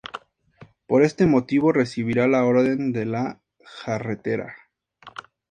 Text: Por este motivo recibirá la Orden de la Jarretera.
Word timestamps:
Por 0.87 1.03
este 1.03 1.27
motivo 1.27 1.71
recibirá 1.71 2.27
la 2.27 2.43
Orden 2.43 2.91
de 2.91 3.05
la 3.05 3.39
Jarretera. 3.63 4.55